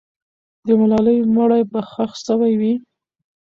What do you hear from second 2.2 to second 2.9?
سوی وي.